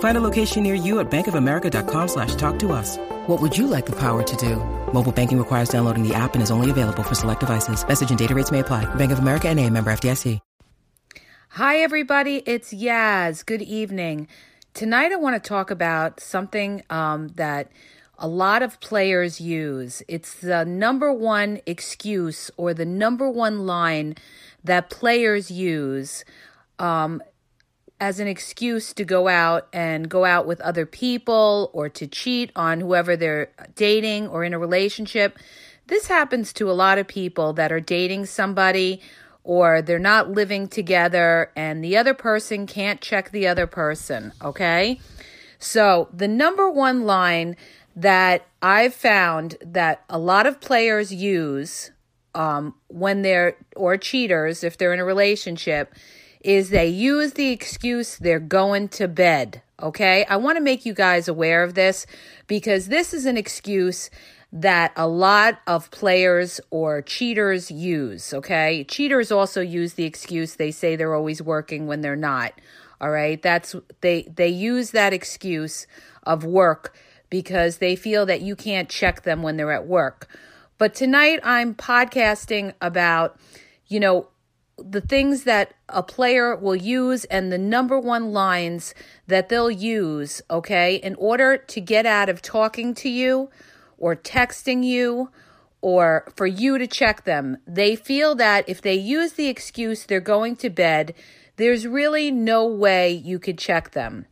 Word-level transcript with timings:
Find 0.00 0.18
a 0.18 0.20
location 0.20 0.64
near 0.64 0.74
you 0.74 0.98
at 0.98 1.08
bankofamerica.com 1.08 2.08
slash 2.08 2.34
talk 2.34 2.58
to 2.58 2.72
us. 2.72 2.98
What 3.28 3.40
would 3.40 3.56
you 3.56 3.68
like 3.68 3.86
the 3.86 3.94
power 4.00 4.24
to 4.24 4.36
do? 4.36 4.56
Mobile 4.92 5.12
banking 5.12 5.38
requires 5.38 5.68
downloading 5.68 6.02
the 6.02 6.16
app 6.16 6.34
and 6.34 6.42
is 6.42 6.50
only 6.50 6.72
available 6.72 7.04
for 7.04 7.14
select 7.14 7.40
devices. 7.40 7.86
Message 7.86 8.10
and 8.10 8.18
data 8.18 8.34
rates 8.34 8.50
may 8.50 8.58
apply. 8.58 8.92
Bank 8.96 9.12
of 9.12 9.20
America 9.20 9.48
and 9.48 9.60
a 9.60 9.70
member 9.70 9.92
FDIC. 9.92 10.40
Hi, 11.52 11.78
everybody. 11.78 12.42
It's 12.44 12.74
Yaz. 12.74 13.44
Good 13.44 13.62
evening. 13.62 14.28
Tonight, 14.74 15.12
I 15.12 15.16
want 15.16 15.42
to 15.42 15.48
talk 15.48 15.70
about 15.70 16.20
something 16.20 16.82
um, 16.90 17.28
that 17.36 17.72
a 18.18 18.28
lot 18.28 18.62
of 18.62 18.78
players 18.80 19.40
use. 19.40 20.02
It's 20.08 20.34
the 20.34 20.64
number 20.66 21.10
one 21.12 21.60
excuse 21.64 22.50
or 22.58 22.74
the 22.74 22.84
number 22.84 23.30
one 23.30 23.66
line 23.66 24.14
that 24.62 24.90
players 24.90 25.50
use 25.50 26.22
um, 26.78 27.22
as 28.00 28.20
an 28.20 28.28
excuse 28.28 28.92
to 28.94 29.04
go 29.04 29.28
out 29.28 29.68
and 29.72 30.08
go 30.08 30.24
out 30.24 30.46
with 30.46 30.60
other 30.60 30.86
people 30.86 31.70
or 31.72 31.88
to 31.88 32.06
cheat 32.06 32.50
on 32.54 32.80
whoever 32.80 33.16
they're 33.16 33.50
dating 33.74 34.28
or 34.28 34.44
in 34.44 34.54
a 34.54 34.58
relationship. 34.58 35.38
This 35.88 36.06
happens 36.06 36.52
to 36.54 36.70
a 36.70 36.72
lot 36.72 36.98
of 36.98 37.08
people 37.08 37.52
that 37.54 37.72
are 37.72 37.80
dating 37.80 38.26
somebody 38.26 39.00
or 39.42 39.82
they're 39.82 39.98
not 39.98 40.30
living 40.30 40.68
together 40.68 41.50
and 41.56 41.82
the 41.82 41.96
other 41.96 42.14
person 42.14 42.66
can't 42.66 43.00
check 43.00 43.30
the 43.30 43.48
other 43.48 43.66
person, 43.66 44.32
okay? 44.42 45.00
So, 45.58 46.08
the 46.12 46.28
number 46.28 46.70
one 46.70 47.04
line 47.04 47.56
that 47.96 48.46
I've 48.62 48.94
found 48.94 49.56
that 49.60 50.04
a 50.08 50.18
lot 50.18 50.46
of 50.46 50.60
players 50.60 51.12
use 51.12 51.90
um, 52.34 52.74
when 52.86 53.22
they're, 53.22 53.56
or 53.74 53.96
cheaters, 53.96 54.62
if 54.62 54.78
they're 54.78 54.92
in 54.92 55.00
a 55.00 55.04
relationship, 55.04 55.92
is 56.40 56.70
they 56.70 56.88
use 56.88 57.32
the 57.32 57.50
excuse 57.50 58.16
they're 58.16 58.38
going 58.38 58.88
to 58.88 59.08
bed. 59.08 59.62
Okay. 59.80 60.24
I 60.24 60.36
want 60.36 60.56
to 60.56 60.62
make 60.62 60.84
you 60.84 60.94
guys 60.94 61.28
aware 61.28 61.62
of 61.62 61.74
this 61.74 62.06
because 62.46 62.88
this 62.88 63.14
is 63.14 63.26
an 63.26 63.36
excuse 63.36 64.10
that 64.52 64.92
a 64.96 65.06
lot 65.06 65.60
of 65.66 65.90
players 65.90 66.60
or 66.70 67.02
cheaters 67.02 67.70
use. 67.70 68.32
Okay. 68.32 68.84
Cheaters 68.84 69.30
also 69.30 69.60
use 69.60 69.94
the 69.94 70.04
excuse 70.04 70.56
they 70.56 70.70
say 70.70 70.96
they're 70.96 71.14
always 71.14 71.42
working 71.42 71.86
when 71.86 72.00
they're 72.00 72.16
not. 72.16 72.52
All 73.00 73.10
right. 73.10 73.40
That's 73.40 73.76
they, 74.00 74.22
they 74.22 74.48
use 74.48 74.90
that 74.92 75.12
excuse 75.12 75.86
of 76.24 76.44
work 76.44 76.94
because 77.30 77.76
they 77.76 77.94
feel 77.94 78.26
that 78.26 78.40
you 78.40 78.56
can't 78.56 78.88
check 78.88 79.22
them 79.22 79.42
when 79.42 79.56
they're 79.56 79.72
at 79.72 79.86
work. 79.86 80.28
But 80.78 80.94
tonight 80.94 81.40
I'm 81.42 81.74
podcasting 81.74 82.72
about, 82.80 83.38
you 83.86 84.00
know, 84.00 84.28
the 84.78 85.00
things 85.00 85.44
that 85.44 85.74
a 85.88 86.02
player 86.02 86.56
will 86.56 86.76
use 86.76 87.24
and 87.26 87.52
the 87.52 87.58
number 87.58 87.98
one 87.98 88.32
lines 88.32 88.94
that 89.26 89.48
they'll 89.48 89.70
use, 89.70 90.40
okay, 90.50 90.96
in 90.96 91.14
order 91.16 91.56
to 91.56 91.80
get 91.80 92.06
out 92.06 92.28
of 92.28 92.42
talking 92.42 92.94
to 92.94 93.08
you 93.08 93.50
or 93.96 94.14
texting 94.14 94.84
you 94.84 95.30
or 95.80 96.32
for 96.36 96.46
you 96.46 96.78
to 96.78 96.86
check 96.86 97.24
them. 97.24 97.58
They 97.66 97.96
feel 97.96 98.34
that 98.36 98.68
if 98.68 98.80
they 98.80 98.94
use 98.94 99.32
the 99.32 99.48
excuse 99.48 100.04
they're 100.04 100.20
going 100.20 100.56
to 100.56 100.70
bed, 100.70 101.14
there's 101.56 101.86
really 101.86 102.30
no 102.30 102.66
way 102.66 103.12
you 103.12 103.38
could 103.38 103.58
check 103.58 103.92
them. 103.92 104.26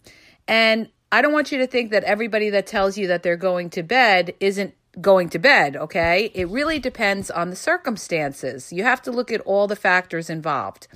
And 0.48 0.88
I 1.10 1.22
don't 1.22 1.32
want 1.32 1.52
you 1.52 1.58
to 1.58 1.66
think 1.66 1.90
that 1.92 2.04
everybody 2.04 2.50
that 2.50 2.66
tells 2.66 2.98
you 2.98 3.06
that 3.08 3.22
they're 3.22 3.36
going 3.36 3.70
to 3.70 3.82
bed 3.82 4.34
isn't 4.40 4.74
going 5.00 5.28
to 5.30 5.38
bed, 5.38 5.76
okay? 5.76 6.30
It 6.34 6.48
really 6.48 6.78
depends 6.78 7.30
on 7.30 7.50
the 7.50 7.56
circumstances. 7.56 8.72
You 8.72 8.84
have 8.84 9.02
to 9.02 9.10
look 9.10 9.30
at 9.30 9.40
all 9.42 9.66
the 9.66 9.76
factors 9.76 10.30
involved. 10.30 10.88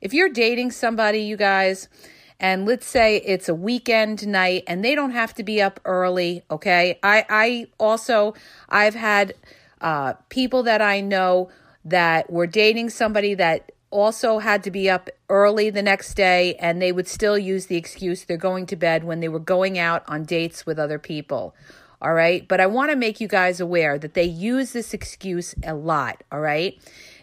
If 0.00 0.12
you're 0.12 0.28
dating 0.28 0.72
somebody, 0.72 1.20
you 1.20 1.36
guys, 1.36 1.88
and 2.38 2.66
let's 2.66 2.86
say 2.86 3.16
it's 3.16 3.48
a 3.48 3.54
weekend 3.54 4.26
night 4.26 4.64
and 4.66 4.84
they 4.84 4.94
don't 4.94 5.10
have 5.10 5.34
to 5.34 5.42
be 5.42 5.60
up 5.60 5.80
early, 5.84 6.42
okay? 6.50 6.98
I 7.02 7.24
I 7.28 7.66
also 7.78 8.34
I've 8.68 8.94
had 8.94 9.34
uh 9.80 10.14
people 10.28 10.62
that 10.64 10.80
I 10.80 11.00
know 11.00 11.50
that 11.84 12.30
were 12.30 12.46
dating 12.46 12.90
somebody 12.90 13.34
that 13.34 13.72
also 13.90 14.38
had 14.38 14.62
to 14.62 14.70
be 14.70 14.88
up 14.90 15.08
early 15.28 15.70
the 15.70 15.82
next 15.82 16.14
day 16.14 16.54
and 16.56 16.80
they 16.80 16.92
would 16.92 17.08
still 17.08 17.38
use 17.38 17.66
the 17.66 17.76
excuse 17.76 18.22
they're 18.22 18.36
going 18.36 18.66
to 18.66 18.76
bed 18.76 19.02
when 19.02 19.20
they 19.20 19.28
were 19.28 19.38
going 19.38 19.78
out 19.78 20.04
on 20.06 20.24
dates 20.24 20.66
with 20.66 20.78
other 20.78 20.98
people 20.98 21.54
all 22.00 22.14
right? 22.14 22.46
But 22.46 22.60
I 22.60 22.66
want 22.66 22.90
to 22.90 22.96
make 22.96 23.20
you 23.20 23.28
guys 23.28 23.60
aware 23.60 23.98
that 23.98 24.14
they 24.14 24.24
use 24.24 24.72
this 24.72 24.94
excuse 24.94 25.54
a 25.62 25.74
lot, 25.74 26.22
all 26.30 26.40
right? 26.40 26.78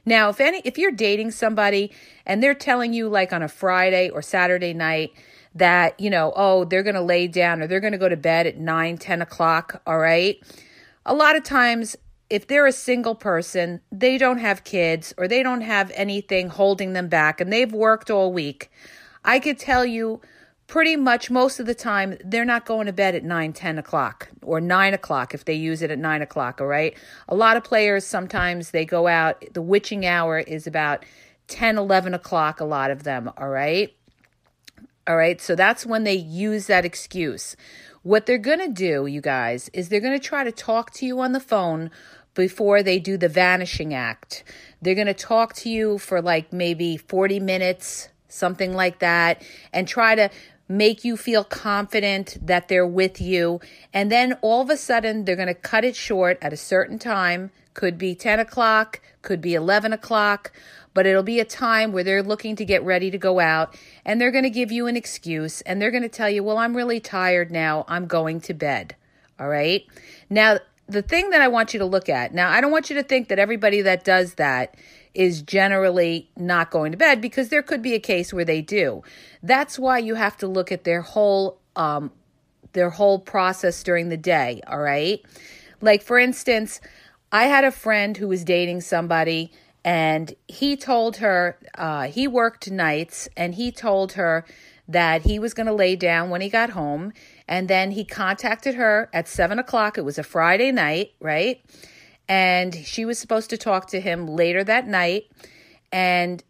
Now, 0.05 0.29
if 0.29 0.39
any 0.39 0.59
if 0.59 0.77
you're 0.77 0.91
dating 0.91 1.31
somebody 1.31 1.91
and 2.25 2.41
they're 2.41 2.53
telling 2.53 2.93
you 2.93 3.09
like 3.09 3.33
on 3.33 3.41
a 3.41 3.47
Friday 3.47 4.09
or 4.09 4.21
Saturday 4.21 4.73
night 4.73 5.13
that, 5.55 5.99
you 5.99 6.09
know, 6.09 6.33
oh, 6.35 6.65
they're 6.65 6.83
gonna 6.83 7.01
lay 7.01 7.27
down 7.27 7.61
or 7.61 7.67
they're 7.67 7.79
gonna 7.79 7.97
go 7.97 8.09
to 8.09 8.17
bed 8.17 8.45
at 8.45 8.57
9, 8.57 8.97
10 8.97 9.21
o'clock, 9.21 9.81
all 9.87 9.97
right? 9.97 10.39
A 11.05 11.15
lot 11.15 11.35
of 11.35 11.43
times 11.43 11.95
if 12.29 12.47
they're 12.47 12.65
a 12.65 12.71
single 12.71 13.15
person, 13.15 13.81
they 13.91 14.17
don't 14.17 14.39
have 14.39 14.63
kids 14.63 15.13
or 15.17 15.27
they 15.27 15.43
don't 15.43 15.61
have 15.61 15.91
anything 15.93 16.49
holding 16.49 16.93
them 16.93 17.07
back 17.07 17.39
and 17.39 17.51
they've 17.51 17.71
worked 17.71 18.09
all 18.09 18.33
week. 18.33 18.71
I 19.23 19.39
could 19.39 19.57
tell 19.57 19.85
you 19.85 20.21
pretty 20.67 20.95
much 20.95 21.29
most 21.29 21.59
of 21.59 21.65
the 21.65 21.75
time 21.75 22.17
they're 22.23 22.45
not 22.45 22.65
going 22.65 22.87
to 22.87 22.93
bed 22.93 23.15
at 23.15 23.23
9 23.23 23.53
10 23.53 23.77
o'clock 23.77 24.29
or 24.41 24.59
9 24.59 24.93
o'clock 24.93 25.33
if 25.33 25.45
they 25.45 25.53
use 25.53 25.81
it 25.81 25.91
at 25.91 25.99
9 25.99 26.21
o'clock 26.21 26.59
all 26.59 26.67
right? 26.67 26.97
A 27.27 27.35
lot 27.35 27.57
of 27.57 27.63
players 27.63 28.05
sometimes 28.05 28.71
they 28.71 28.85
go 28.85 29.07
out 29.07 29.43
the 29.53 29.61
witching 29.61 30.05
hour 30.05 30.39
is 30.39 30.65
about 30.67 31.05
10 31.47 31.77
11 31.77 32.13
o'clock 32.13 32.59
a 32.59 32.65
lot 32.65 32.91
of 32.91 33.03
them 33.03 33.31
all 33.37 33.49
right? 33.49 33.95
All 35.07 35.15
right 35.15 35.39
so 35.39 35.55
that's 35.55 35.85
when 35.85 36.03
they 36.03 36.15
use 36.15 36.67
that 36.67 36.85
excuse. 36.85 37.55
What 38.01 38.25
they're 38.25 38.37
going 38.37 38.59
to 38.59 38.67
do 38.67 39.07
you 39.07 39.21
guys 39.21 39.69
is 39.69 39.89
they're 39.89 39.99
going 39.99 40.19
to 40.19 40.27
try 40.27 40.43
to 40.43 40.51
talk 40.51 40.91
to 40.93 41.05
you 41.05 41.19
on 41.19 41.31
the 41.31 41.39
phone 41.39 41.91
before 42.33 42.83
they 42.83 42.99
do 42.99 43.17
the 43.17 43.29
vanishing 43.29 43.93
act. 43.93 44.43
They're 44.81 44.93
going 44.95 45.07
to 45.07 45.13
talk 45.13 45.53
to 45.55 45.69
you 45.69 45.97
for 45.97 46.21
like 46.21 46.51
maybe 46.51 46.97
40 46.97 47.39
minutes 47.39 48.09
something 48.27 48.73
like 48.73 48.99
that 48.99 49.41
and 49.73 49.87
try 49.87 50.13
to 50.13 50.29
make 50.67 51.03
you 51.03 51.15
feel 51.15 51.43
confident 51.43 52.37
that 52.41 52.67
they're 52.67 52.87
with 52.87 53.21
you. 53.21 53.59
And 53.93 54.11
then 54.11 54.33
all 54.41 54.61
of 54.61 54.69
a 54.69 54.77
sudden, 54.77 55.25
they're 55.25 55.35
going 55.35 55.47
to 55.47 55.53
cut 55.53 55.85
it 55.85 55.95
short 55.95 56.37
at 56.41 56.53
a 56.53 56.57
certain 56.57 56.99
time. 56.99 57.51
Could 57.73 57.97
be 57.97 58.15
10 58.15 58.39
o'clock, 58.39 59.01
could 59.21 59.41
be 59.41 59.53
11 59.53 59.93
o'clock, 59.93 60.51
but 60.93 61.05
it'll 61.05 61.23
be 61.23 61.39
a 61.39 61.45
time 61.45 61.91
where 61.91 62.03
they're 62.03 62.23
looking 62.23 62.55
to 62.55 62.65
get 62.65 62.83
ready 62.83 63.11
to 63.11 63.17
go 63.17 63.39
out 63.39 63.77
and 64.05 64.19
they're 64.19 64.31
going 64.31 64.45
to 64.45 64.49
give 64.49 64.71
you 64.71 64.87
an 64.87 64.95
excuse 64.95 65.61
and 65.61 65.81
they're 65.81 65.91
going 65.91 66.03
to 66.03 66.09
tell 66.09 66.29
you, 66.29 66.43
Well, 66.43 66.57
I'm 66.57 66.75
really 66.75 67.01
tired 67.01 67.51
now. 67.51 67.85
I'm 67.87 68.07
going 68.07 68.39
to 68.41 68.53
bed. 68.53 68.95
All 69.37 69.49
right. 69.49 69.85
Now, 70.29 70.59
the 70.87 71.01
thing 71.01 71.31
that 71.31 71.41
I 71.41 71.47
want 71.49 71.73
you 71.73 71.79
to 71.79 71.85
look 71.85 72.07
at 72.07 72.33
now, 72.33 72.49
I 72.49 72.61
don't 72.61 72.71
want 72.71 72.89
you 72.89 72.95
to 72.95 73.03
think 73.03 73.27
that 73.27 73.39
everybody 73.39 73.81
that 73.81 74.05
does 74.05 74.35
that 74.35 74.75
is 75.15 75.41
generally 75.41 76.29
not 76.37 76.71
going 76.71 76.91
to 76.91 76.97
bed 76.97 77.21
because 77.21 77.49
there 77.49 77.63
could 77.63 77.81
be 77.81 77.93
a 77.93 77.99
case 77.99 78.33
where 78.33 78.45
they 78.45 78.61
do. 78.61 79.03
That's 79.41 79.79
why 79.79 79.99
you 79.99 80.15
have 80.15 80.37
to 80.37 80.47
look 80.47 80.71
at 80.71 80.83
their 80.83 81.01
whole 81.01 81.59
um, 81.75 82.11
their 82.73 82.89
whole 82.89 83.19
process 83.19 83.83
during 83.83 84.09
the 84.09 84.17
day. 84.17 84.61
All 84.67 84.79
right, 84.79 85.23
like 85.81 86.01
for 86.01 86.19
instance, 86.19 86.81
I 87.31 87.45
had 87.45 87.63
a 87.63 87.71
friend 87.71 88.17
who 88.17 88.27
was 88.27 88.43
dating 88.43 88.81
somebody. 88.81 89.51
And 89.83 90.33
he 90.47 90.75
told 90.75 91.17
her, 91.17 91.59
uh, 91.77 92.07
he 92.07 92.27
worked 92.27 92.71
nights, 92.71 93.29
and 93.37 93.53
he 93.53 93.71
told 93.71 94.13
her 94.13 94.43
that 94.87 95.21
he 95.21 95.37
was 95.37 95.53
going 95.53 95.67
to 95.67 95.73
lay 95.73 95.95
down 95.95 96.31
when 96.31 96.41
he 96.41 96.49
got 96.49 96.71
home. 96.71 97.13
And 97.47 97.67
then 97.67 97.91
he 97.91 98.03
contacted 98.03 98.73
her 98.73 99.11
at 99.13 99.27
seven 99.27 99.59
o'clock. 99.59 99.99
It 99.99 100.01
was 100.01 100.17
a 100.17 100.23
Friday 100.23 100.71
night, 100.71 101.11
right? 101.19 101.63
And 102.27 102.73
she 102.73 103.05
was 103.05 103.19
supposed 103.19 103.49
to 103.51 103.57
talk 103.57 103.87
to 103.87 103.99
him 103.99 104.27
later 104.27 104.63
that 104.63 104.87
night 104.87 105.25
and 105.91 106.43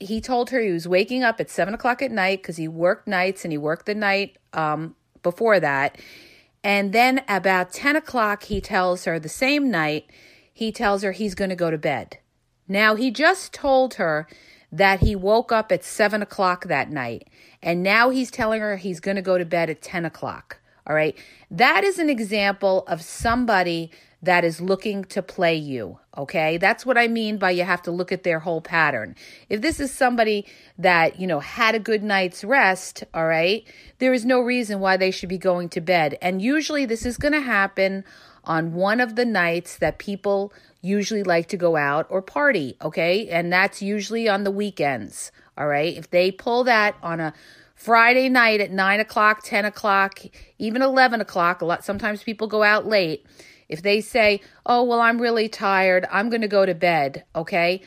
he 0.00 0.20
told 0.20 0.50
her 0.50 0.60
he 0.60 0.72
was 0.72 0.88
waking 0.88 1.22
up 1.22 1.40
at 1.40 1.50
seven 1.50 1.74
o'clock 1.74 2.00
at 2.00 2.10
night 2.10 2.42
because 2.42 2.56
he 2.56 2.66
worked 2.66 3.06
nights 3.06 3.44
and 3.44 3.52
he 3.52 3.58
worked 3.58 3.86
the 3.86 3.94
night 3.94 4.38
um, 4.54 4.96
before 5.22 5.60
that. 5.60 5.98
And 6.64 6.92
then 6.92 7.22
about 7.28 7.72
10 7.72 7.96
o'clock, 7.96 8.44
he 8.44 8.60
tells 8.60 9.04
her 9.04 9.18
the 9.18 9.28
same 9.28 9.70
night, 9.70 10.10
he 10.52 10.72
tells 10.72 11.02
her 11.02 11.12
he's 11.12 11.34
going 11.34 11.50
to 11.50 11.56
go 11.56 11.70
to 11.70 11.78
bed. 11.78 12.18
Now, 12.66 12.94
he 12.94 13.10
just 13.10 13.52
told 13.52 13.94
her 13.94 14.26
that 14.72 15.00
he 15.00 15.16
woke 15.16 15.52
up 15.52 15.72
at 15.72 15.84
7 15.84 16.22
o'clock 16.22 16.66
that 16.66 16.90
night. 16.90 17.28
And 17.62 17.82
now 17.82 18.10
he's 18.10 18.30
telling 18.30 18.60
her 18.60 18.76
he's 18.76 19.00
going 19.00 19.16
to 19.16 19.22
go 19.22 19.38
to 19.38 19.44
bed 19.44 19.70
at 19.70 19.82
10 19.82 20.04
o'clock. 20.04 20.60
All 20.86 20.94
right. 20.94 21.16
That 21.50 21.84
is 21.84 21.98
an 21.98 22.08
example 22.08 22.84
of 22.86 23.02
somebody 23.02 23.90
that 24.22 24.44
is 24.44 24.60
looking 24.60 25.04
to 25.04 25.22
play 25.22 25.56
you. 25.56 25.98
Okay. 26.16 26.58
That's 26.58 26.84
what 26.84 26.98
I 26.98 27.08
mean 27.08 27.38
by 27.38 27.52
you 27.52 27.64
have 27.64 27.82
to 27.82 27.90
look 27.90 28.12
at 28.12 28.22
their 28.22 28.40
whole 28.40 28.60
pattern. 28.60 29.16
If 29.48 29.62
this 29.62 29.80
is 29.80 29.90
somebody 29.90 30.46
that, 30.78 31.18
you 31.18 31.26
know, 31.26 31.40
had 31.40 31.74
a 31.74 31.78
good 31.78 32.02
night's 32.02 32.44
rest, 32.44 33.04
all 33.14 33.26
right, 33.26 33.66
there 33.98 34.12
is 34.12 34.24
no 34.24 34.40
reason 34.40 34.80
why 34.80 34.96
they 34.96 35.10
should 35.10 35.28
be 35.28 35.38
going 35.38 35.68
to 35.70 35.80
bed. 35.80 36.18
And 36.20 36.42
usually 36.42 36.84
this 36.84 37.06
is 37.06 37.16
going 37.16 37.32
to 37.32 37.40
happen 37.40 38.04
on 38.44 38.74
one 38.74 39.00
of 39.00 39.16
the 39.16 39.24
nights 39.24 39.78
that 39.78 39.98
people 39.98 40.52
usually 40.82 41.22
like 41.22 41.48
to 41.48 41.56
go 41.56 41.76
out 41.76 42.06
or 42.10 42.20
party. 42.20 42.76
Okay. 42.82 43.28
And 43.28 43.52
that's 43.52 43.80
usually 43.80 44.28
on 44.28 44.44
the 44.44 44.50
weekends. 44.50 45.32
All 45.56 45.66
right. 45.66 45.96
If 45.96 46.10
they 46.10 46.30
pull 46.30 46.64
that 46.64 46.96
on 47.02 47.20
a 47.20 47.32
Friday 47.74 48.28
night 48.28 48.60
at 48.60 48.70
nine 48.70 49.00
o'clock, 49.00 49.42
10 49.42 49.64
o'clock, 49.64 50.20
even 50.58 50.82
11 50.82 51.22
o'clock, 51.22 51.62
a 51.62 51.64
lot, 51.64 51.82
sometimes 51.82 52.22
people 52.22 52.46
go 52.46 52.62
out 52.62 52.86
late 52.86 53.24
if 53.70 53.82
they 53.82 54.00
say, 54.00 54.40
oh, 54.66 54.82
well, 54.82 55.00
I'm 55.00 55.22
really 55.22 55.48
tired, 55.48 56.04
I'm 56.10 56.28
going 56.28 56.42
to 56.42 56.48
go 56.48 56.66
to 56.66 56.74
bed, 56.74 57.24
okay? 57.36 57.80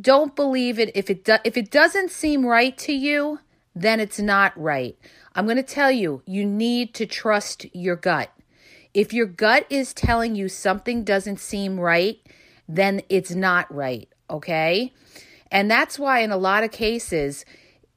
Don't 0.00 0.36
believe 0.36 0.78
it. 0.78 0.92
If 0.94 1.10
it, 1.10 1.24
do- 1.24 1.44
if 1.44 1.56
it 1.56 1.70
doesn't 1.70 2.12
seem 2.12 2.46
right 2.46 2.78
to 2.78 2.92
you, 2.92 3.40
then 3.74 3.98
it's 3.98 4.20
not 4.20 4.58
right. 4.58 4.96
I'm 5.34 5.46
going 5.46 5.56
to 5.56 5.64
tell 5.64 5.90
you, 5.90 6.22
you 6.26 6.46
need 6.46 6.94
to 6.94 7.06
trust 7.06 7.66
your 7.74 7.96
gut. 7.96 8.30
If 8.94 9.12
your 9.12 9.26
gut 9.26 9.66
is 9.68 9.92
telling 9.92 10.36
you 10.36 10.48
something 10.48 11.02
doesn't 11.02 11.40
seem 11.40 11.80
right, 11.80 12.18
then 12.68 13.02
it's 13.08 13.32
not 13.32 13.72
right, 13.74 14.08
okay? 14.30 14.94
And 15.50 15.68
that's 15.68 15.98
why, 15.98 16.20
in 16.20 16.30
a 16.30 16.36
lot 16.36 16.62
of 16.62 16.70
cases, 16.70 17.44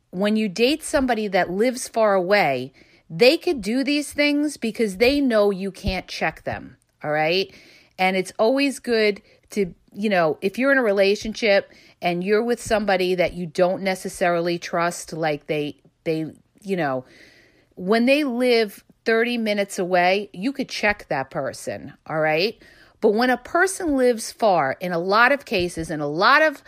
when 0.10 0.36
you 0.36 0.50
date 0.50 0.82
somebody 0.82 1.28
that 1.28 1.52
lives 1.52 1.88
far 1.88 2.16
away, 2.16 2.74
they 3.10 3.38
could 3.38 3.62
do 3.62 3.84
these 3.84 4.14
things 4.14 4.58
because 4.58 4.98
they 4.98 5.20
know 5.20 5.50
you 5.50 5.72
can't 5.72 6.08
check 6.08 6.44
them. 6.44 6.78
All 7.04 7.12
right. 7.12 7.54
And 7.98 8.16
it's 8.16 8.32
always 8.38 8.80
good 8.80 9.22
to, 9.52 9.74
you 9.94 10.10
know, 10.10 10.38
if 10.42 10.58
you're 10.58 10.72
in 10.72 10.78
a 10.78 10.84
relationship 10.84 11.72
and 12.02 12.24
you're 12.24 12.44
with 12.44 12.62
somebody 12.62 13.16
that 13.16 13.34
you 13.34 13.46
don't 13.46 13.82
necessarily 13.82 14.60
trust, 14.60 15.12
like 15.14 15.48
they, 15.48 15.82
they, 16.04 16.32
you 16.62 16.78
know, 16.78 17.04
when 17.76 18.06
they 18.06 18.24
live 18.24 18.84
30 19.06 19.38
minutes 19.38 19.80
away, 19.80 20.30
you 20.34 20.52
could 20.52 20.70
check 20.70 21.08
that 21.10 21.32
person. 21.32 21.94
All 22.06 22.20
right. 22.20 22.62
But 23.02 23.14
when 23.14 23.30
a 23.30 23.38
person 23.38 23.96
lives 23.96 24.32
far, 24.32 24.78
in 24.80 24.92
a 24.92 25.00
lot 25.00 25.32
of 25.32 25.46
cases, 25.46 25.90
in 25.90 26.02
a 26.02 26.08
lot 26.08 26.42
of 26.42 26.62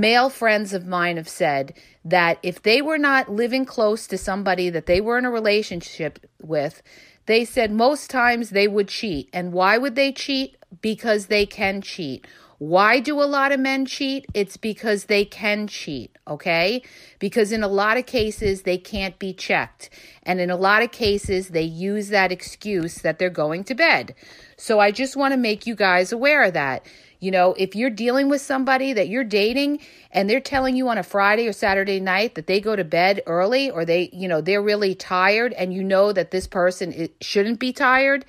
male 0.00 0.30
friends 0.30 0.72
of 0.72 0.86
mine 0.86 1.16
have 1.16 1.28
said 1.28 1.74
that 2.04 2.38
if 2.42 2.62
they 2.62 2.80
were 2.82 2.98
not 2.98 3.28
living 3.28 3.64
close 3.64 4.06
to 4.06 4.18
somebody 4.18 4.70
that 4.70 4.86
they 4.86 5.00
were 5.00 5.18
in 5.18 5.24
a 5.24 5.30
relationship 5.30 6.18
with, 6.40 6.82
they 7.26 7.44
said 7.44 7.72
most 7.72 8.10
times 8.10 8.50
they 8.50 8.68
would 8.68 8.88
cheat. 8.88 9.28
And 9.32 9.52
why 9.52 9.78
would 9.78 9.96
they 9.96 10.12
cheat? 10.12 10.56
Because 10.80 11.26
they 11.26 11.46
can 11.46 11.80
cheat. 11.80 12.26
Why 12.58 13.00
do 13.00 13.20
a 13.20 13.24
lot 13.24 13.52
of 13.52 13.60
men 13.60 13.84
cheat? 13.84 14.24
It's 14.32 14.56
because 14.56 15.04
they 15.04 15.26
can 15.26 15.66
cheat, 15.66 16.16
okay? 16.26 16.82
Because 17.18 17.52
in 17.52 17.62
a 17.62 17.68
lot 17.68 17.98
of 17.98 18.06
cases, 18.06 18.62
they 18.62 18.78
can't 18.78 19.18
be 19.18 19.34
checked. 19.34 19.90
And 20.22 20.40
in 20.40 20.48
a 20.48 20.56
lot 20.56 20.82
of 20.82 20.90
cases, 20.90 21.48
they 21.48 21.62
use 21.62 22.08
that 22.08 22.32
excuse 22.32 23.02
that 23.02 23.18
they're 23.18 23.28
going 23.28 23.64
to 23.64 23.74
bed. 23.74 24.14
So 24.56 24.80
I 24.80 24.90
just 24.90 25.16
want 25.16 25.32
to 25.32 25.38
make 25.38 25.66
you 25.66 25.74
guys 25.74 26.12
aware 26.12 26.44
of 26.44 26.54
that. 26.54 26.86
You 27.20 27.30
know, 27.30 27.54
if 27.58 27.74
you're 27.74 27.90
dealing 27.90 28.28
with 28.28 28.40
somebody 28.40 28.92
that 28.92 29.08
you're 29.08 29.24
dating 29.24 29.80
and 30.10 30.28
they're 30.28 30.40
telling 30.40 30.76
you 30.76 30.88
on 30.88 30.98
a 30.98 31.02
Friday 31.02 31.46
or 31.48 31.52
Saturday 31.52 32.00
night 32.00 32.34
that 32.34 32.46
they 32.46 32.60
go 32.60 32.76
to 32.76 32.84
bed 32.84 33.22
early 33.26 33.70
or 33.70 33.84
they, 33.84 34.10
you 34.12 34.28
know, 34.28 34.40
they're 34.40 34.62
really 34.62 34.94
tired 34.94 35.52
and 35.54 35.72
you 35.72 35.82
know 35.82 36.12
that 36.12 36.30
this 36.30 36.46
person 36.46 37.08
shouldn't 37.20 37.58
be 37.58 37.72
tired, 37.72 38.24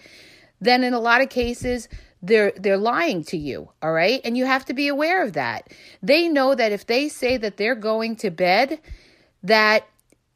then 0.62 0.84
in 0.84 0.94
a 0.94 1.00
lot 1.00 1.22
of 1.22 1.30
cases 1.30 1.88
they're 2.22 2.52
they're 2.58 2.78
lying 2.78 3.24
to 3.26 3.38
you, 3.38 3.70
all 3.82 3.92
right? 3.92 4.22
And 4.24 4.38
you 4.38 4.46
have 4.46 4.66
to 4.66 4.74
be 4.74 4.88
aware 4.88 5.24
of 5.24 5.34
that. 5.34 5.72
They 6.02 6.28
know 6.28 6.56
that 6.56 6.72
if 6.72 6.86
they 6.86 7.10
say 7.10 7.38
that 7.38 7.58
they're 7.58 7.76
going 7.76 8.16
to 8.18 8.32
bed 8.32 8.80
that 9.44 9.88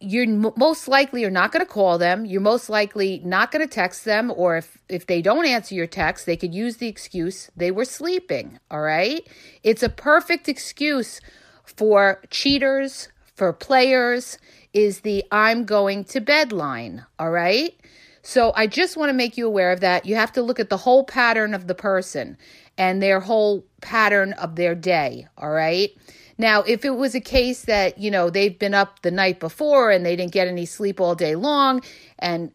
you're 0.02 0.28
most 0.28 0.88
likely 0.88 1.22
you're 1.22 1.30
not 1.30 1.52
going 1.52 1.66
to 1.66 1.72
call 1.72 1.98
them. 1.98 2.26
You're 2.26 2.42
most 2.42 2.70
likely 2.70 3.22
not 3.24 3.52
going 3.52 3.68
to 3.68 3.74
text 3.74 4.06
them, 4.06 4.32
or 4.36 4.58
if 4.58 4.78
if 4.90 5.08
they 5.08 5.22
don't 5.22 5.46
answer 5.46 5.76
your 5.76 5.88
text, 5.88 6.26
they 6.26 6.38
could 6.38 6.54
use 6.54 6.78
the 6.78 6.88
excuse 6.88 7.50
they 7.56 7.72
were 7.72 7.86
sleeping. 7.86 8.60
All 8.70 8.82
right, 8.82 9.28
it's 9.64 9.84
a 9.84 9.90
perfect 9.90 10.50
excuse 10.50 11.22
for 11.64 12.22
cheaters, 12.30 13.10
for 13.36 13.54
players. 13.54 14.38
Is 14.74 15.02
the 15.02 15.26
I'm 15.32 15.66
going 15.66 16.06
to 16.06 16.22
bed 16.22 16.54
line. 16.54 17.06
All 17.20 17.32
right. 17.32 17.76
So 18.24 18.54
I 18.56 18.68
just 18.68 18.98
want 18.98 19.10
to 19.10 19.14
make 19.14 19.36
you 19.36 19.48
aware 19.48 19.72
of 19.72 19.80
that. 19.80 20.06
You 20.06 20.16
have 20.16 20.32
to 20.34 20.42
look 20.42 20.60
at 20.60 20.70
the 20.70 20.78
whole 20.78 21.04
pattern 21.04 21.54
of 21.54 21.68
the 21.68 21.76
person 21.76 22.38
and 22.78 23.02
their 23.02 23.20
whole 23.20 23.66
pattern 23.82 24.34
of 24.34 24.56
their 24.56 24.76
day. 24.76 25.28
All 25.38 25.50
right. 25.50 25.92
Now, 26.42 26.64
if 26.64 26.86
it 26.86 26.96
was 26.96 27.14
a 27.14 27.22
case 27.22 27.66
that, 27.66 28.00
you 28.00 28.10
know, 28.10 28.32
they've 28.32 28.58
been 28.58 28.74
up 28.74 29.04
the 29.04 29.12
night 29.12 29.40
before 29.40 29.92
and 29.92 30.04
they 30.04 30.16
didn't 30.16 30.32
get 30.32 30.48
any 30.48 30.66
sleep 30.66 31.00
all 31.00 31.14
day 31.14 31.36
long, 31.36 31.84
and 32.18 32.52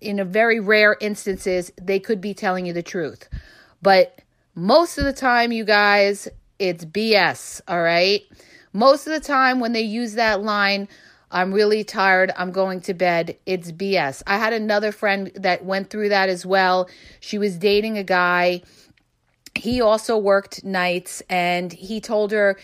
in 0.00 0.20
a 0.20 0.24
very 0.24 0.60
rare 0.60 0.96
instances, 1.00 1.72
they 1.82 1.98
could 1.98 2.20
be 2.20 2.32
telling 2.32 2.64
you 2.64 2.72
the 2.72 2.80
truth. 2.80 3.28
But 3.82 4.20
most 4.54 4.98
of 4.98 5.04
the 5.04 5.12
time, 5.12 5.50
you 5.50 5.64
guys, 5.64 6.28
it's 6.60 6.84
BS, 6.84 7.60
all 7.66 7.82
right? 7.82 8.22
Most 8.72 9.08
of 9.08 9.12
the 9.12 9.18
time, 9.18 9.58
when 9.58 9.72
they 9.72 9.82
use 9.82 10.14
that 10.14 10.40
line, 10.40 10.86
I'm 11.32 11.52
really 11.52 11.82
tired, 11.82 12.30
I'm 12.36 12.52
going 12.52 12.82
to 12.82 12.94
bed, 12.94 13.36
it's 13.46 13.72
BS. 13.72 14.22
I 14.28 14.38
had 14.38 14.52
another 14.52 14.92
friend 14.92 15.32
that 15.34 15.64
went 15.64 15.90
through 15.90 16.10
that 16.10 16.28
as 16.28 16.46
well. 16.46 16.88
She 17.18 17.38
was 17.38 17.58
dating 17.58 17.98
a 17.98 18.04
guy 18.04 18.62
he 19.56 19.80
also 19.80 20.18
worked 20.18 20.64
nights 20.64 21.22
and 21.30 21.72
he 21.72 22.00
told 22.00 22.32
her 22.32 22.58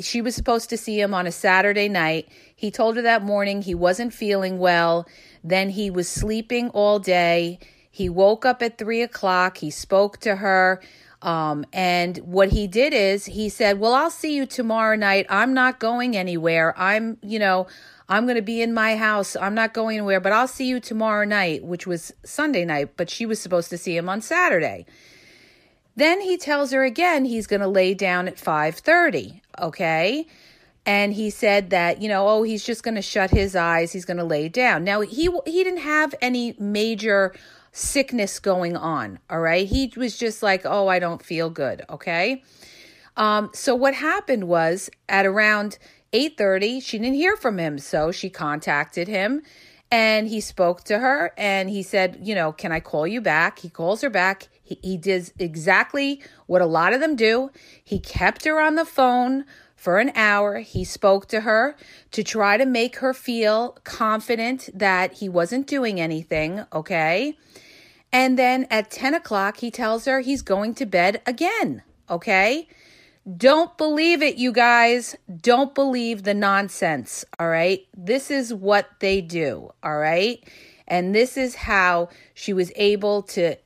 she 0.00 0.22
was 0.22 0.34
supposed 0.34 0.70
to 0.70 0.76
see 0.76 1.00
him 1.00 1.12
on 1.14 1.26
a 1.26 1.32
Saturday 1.32 1.88
night. 1.88 2.28
He 2.54 2.70
told 2.70 2.96
her 2.96 3.02
that 3.02 3.22
morning 3.22 3.62
he 3.62 3.74
wasn't 3.74 4.14
feeling 4.14 4.58
well. 4.58 5.06
Then 5.42 5.70
he 5.70 5.90
was 5.90 6.08
sleeping 6.08 6.70
all 6.70 6.98
day. 6.98 7.58
He 7.90 8.08
woke 8.08 8.44
up 8.44 8.62
at 8.62 8.78
three 8.78 9.02
o'clock. 9.02 9.58
He 9.58 9.70
spoke 9.70 10.18
to 10.18 10.36
her. 10.36 10.80
Um, 11.20 11.64
and 11.72 12.18
what 12.18 12.50
he 12.50 12.68
did 12.68 12.94
is 12.94 13.24
he 13.26 13.48
said, 13.48 13.80
Well, 13.80 13.94
I'll 13.94 14.10
see 14.10 14.36
you 14.36 14.46
tomorrow 14.46 14.94
night. 14.94 15.26
I'm 15.28 15.52
not 15.52 15.80
going 15.80 16.16
anywhere. 16.16 16.78
I'm, 16.78 17.18
you 17.22 17.40
know, 17.40 17.66
I'm 18.08 18.24
going 18.24 18.36
to 18.36 18.42
be 18.42 18.62
in 18.62 18.72
my 18.72 18.96
house. 18.96 19.34
I'm 19.34 19.54
not 19.54 19.74
going 19.74 19.98
anywhere, 19.98 20.20
but 20.20 20.32
I'll 20.32 20.48
see 20.48 20.66
you 20.66 20.78
tomorrow 20.78 21.24
night, 21.24 21.64
which 21.64 21.86
was 21.86 22.12
Sunday 22.24 22.64
night, 22.64 22.96
but 22.96 23.10
she 23.10 23.26
was 23.26 23.40
supposed 23.40 23.68
to 23.70 23.78
see 23.78 23.96
him 23.96 24.08
on 24.08 24.20
Saturday. 24.20 24.86
Then 25.98 26.20
he 26.20 26.36
tells 26.36 26.70
her 26.70 26.84
again 26.84 27.24
he's 27.24 27.48
going 27.48 27.60
to 27.60 27.66
lay 27.66 27.92
down 27.92 28.28
at 28.28 28.36
5:30, 28.36 29.40
okay? 29.60 30.28
And 30.86 31.12
he 31.12 31.28
said 31.28 31.70
that, 31.70 32.00
you 32.00 32.08
know, 32.08 32.28
oh, 32.28 32.44
he's 32.44 32.64
just 32.64 32.84
going 32.84 32.94
to 32.94 33.02
shut 33.02 33.30
his 33.30 33.56
eyes, 33.56 33.90
he's 33.90 34.04
going 34.04 34.18
to 34.18 34.24
lay 34.24 34.48
down. 34.48 34.84
Now, 34.84 35.00
he 35.00 35.28
he 35.44 35.64
didn't 35.64 35.80
have 35.80 36.14
any 36.22 36.54
major 36.56 37.34
sickness 37.72 38.38
going 38.38 38.76
on, 38.76 39.18
all 39.28 39.40
right? 39.40 39.66
He 39.66 39.92
was 39.96 40.16
just 40.16 40.40
like, 40.40 40.62
"Oh, 40.64 40.86
I 40.86 41.00
don't 41.00 41.20
feel 41.20 41.50
good," 41.50 41.84
okay? 41.90 42.44
Um, 43.16 43.50
so 43.52 43.74
what 43.74 43.94
happened 43.94 44.44
was 44.44 44.90
at 45.08 45.26
around 45.26 45.78
8:30, 46.12 46.80
she 46.80 46.98
didn't 46.98 47.14
hear 47.14 47.36
from 47.36 47.58
him, 47.58 47.76
so 47.76 48.12
she 48.12 48.30
contacted 48.30 49.08
him 49.08 49.42
and 49.90 50.28
he 50.28 50.40
spoke 50.40 50.84
to 50.84 50.98
her 50.98 51.32
and 51.36 51.70
he 51.70 51.82
said, 51.82 52.18
You 52.22 52.34
know, 52.34 52.52
can 52.52 52.72
I 52.72 52.80
call 52.80 53.06
you 53.06 53.20
back? 53.20 53.60
He 53.60 53.70
calls 53.70 54.02
her 54.02 54.10
back. 54.10 54.48
He, 54.62 54.78
he 54.82 55.00
exactly 55.38 56.20
what 56.46 56.60
a 56.60 56.66
lot 56.66 56.92
of 56.92 57.00
them 57.00 57.16
do. 57.16 57.50
He 57.82 57.98
kept 57.98 58.44
her 58.44 58.60
on 58.60 58.74
the 58.74 58.84
phone 58.84 59.44
for 59.74 59.98
an 59.98 60.10
hour. 60.14 60.58
He 60.58 60.84
spoke 60.84 61.26
to 61.28 61.40
her 61.42 61.76
to 62.10 62.22
try 62.22 62.56
to 62.56 62.66
make 62.66 62.96
her 62.96 63.14
feel 63.14 63.78
confident 63.84 64.68
that 64.74 65.14
he 65.14 65.28
wasn't 65.28 65.66
doing 65.66 66.00
anything, 66.00 66.64
okay? 66.72 67.38
And 68.12 68.38
then 68.38 68.66
at 68.70 68.90
10 68.90 69.14
o'clock, 69.14 69.58
he 69.58 69.70
tells 69.70 70.04
her 70.06 70.20
he's 70.20 70.42
going 70.42 70.74
to 70.74 70.86
bed 70.86 71.22
again, 71.26 71.82
okay? 72.10 72.68
Don't 73.36 73.76
believe 73.76 74.22
it, 74.22 74.36
you 74.36 74.52
guys. 74.52 75.16
Don't 75.40 75.74
believe 75.74 76.22
the 76.22 76.34
nonsense, 76.34 77.24
all 77.38 77.48
right? 77.48 77.86
This 77.96 78.30
is 78.30 78.54
what 78.54 78.88
they 79.00 79.20
do, 79.20 79.70
all 79.82 79.98
right? 79.98 80.42
And 80.86 81.14
this 81.14 81.36
is 81.36 81.54
how 81.54 82.08
she 82.34 82.52
was 82.52 82.72
able 82.76 83.22
to 83.22 83.56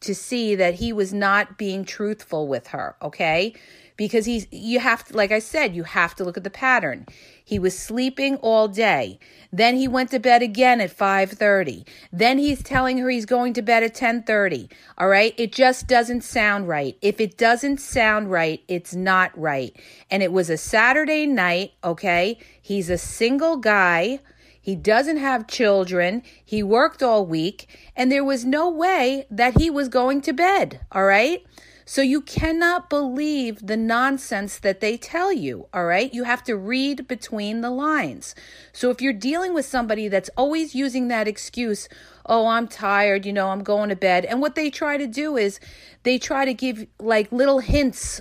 to 0.00 0.14
see 0.14 0.54
that 0.54 0.74
he 0.74 0.92
was 0.92 1.12
not 1.12 1.56
being 1.56 1.84
truthful 1.84 2.46
with 2.46 2.68
her, 2.68 2.94
okay? 3.00 3.54
because 3.96 4.26
he's 4.26 4.46
you 4.50 4.78
have 4.78 5.04
to 5.04 5.16
like 5.16 5.32
I 5.32 5.38
said, 5.38 5.74
you 5.74 5.84
have 5.84 6.14
to 6.16 6.24
look 6.24 6.36
at 6.36 6.44
the 6.44 6.50
pattern. 6.50 7.06
He 7.46 7.60
was 7.60 7.78
sleeping 7.78 8.34
all 8.38 8.66
day. 8.66 9.20
Then 9.52 9.76
he 9.76 9.86
went 9.86 10.10
to 10.10 10.18
bed 10.18 10.42
again 10.42 10.80
at 10.80 10.90
5:30. 10.90 11.84
Then 12.12 12.38
he's 12.38 12.60
telling 12.60 12.98
her 12.98 13.08
he's 13.08 13.24
going 13.24 13.52
to 13.52 13.62
bed 13.62 13.84
at 13.84 13.94
10:30. 13.94 14.68
All 14.98 15.06
right? 15.06 15.32
It 15.38 15.52
just 15.52 15.86
doesn't 15.86 16.22
sound 16.22 16.66
right. 16.66 16.98
If 17.00 17.20
it 17.20 17.38
doesn't 17.38 17.78
sound 17.78 18.32
right, 18.32 18.64
it's 18.66 18.96
not 18.96 19.30
right. 19.38 19.72
And 20.10 20.24
it 20.24 20.32
was 20.32 20.50
a 20.50 20.56
Saturday 20.56 21.24
night, 21.24 21.74
okay? 21.84 22.36
He's 22.60 22.90
a 22.90 22.98
single 22.98 23.58
guy. 23.58 24.18
He 24.60 24.74
doesn't 24.74 25.18
have 25.18 25.46
children. 25.46 26.24
He 26.44 26.64
worked 26.64 27.00
all 27.00 27.24
week, 27.24 27.68
and 27.94 28.10
there 28.10 28.24
was 28.24 28.44
no 28.44 28.68
way 28.68 29.24
that 29.30 29.58
he 29.58 29.70
was 29.70 29.88
going 29.88 30.20
to 30.22 30.32
bed, 30.32 30.80
all 30.90 31.04
right? 31.04 31.44
So 31.88 32.02
you 32.02 32.20
cannot 32.20 32.90
believe 32.90 33.64
the 33.64 33.76
nonsense 33.76 34.58
that 34.58 34.80
they 34.80 34.96
tell 34.96 35.32
you, 35.32 35.68
all 35.72 35.84
right? 35.84 36.12
You 36.12 36.24
have 36.24 36.42
to 36.44 36.56
read 36.56 37.06
between 37.06 37.60
the 37.60 37.70
lines. 37.70 38.34
So 38.72 38.90
if 38.90 39.00
you're 39.00 39.12
dealing 39.12 39.54
with 39.54 39.66
somebody 39.66 40.08
that's 40.08 40.28
always 40.36 40.74
using 40.74 41.06
that 41.08 41.28
excuse, 41.28 41.88
oh, 42.26 42.48
I'm 42.48 42.66
tired, 42.66 43.24
you 43.24 43.32
know, 43.32 43.50
I'm 43.50 43.62
going 43.62 43.88
to 43.90 43.96
bed, 43.96 44.24
and 44.24 44.40
what 44.40 44.56
they 44.56 44.68
try 44.68 44.96
to 44.96 45.06
do 45.06 45.36
is 45.36 45.60
they 46.02 46.18
try 46.18 46.44
to 46.44 46.52
give 46.52 46.88
like 46.98 47.30
little 47.30 47.60
hints 47.60 48.20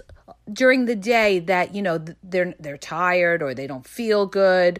during 0.53 0.85
the 0.85 0.95
day 0.95 1.39
that, 1.39 1.73
you 1.73 1.81
know, 1.81 2.05
they're 2.21 2.53
they're 2.59 2.77
tired 2.77 3.41
or 3.41 3.55
they 3.55 3.65
don't 3.65 3.87
feel 3.87 4.27
good 4.27 4.79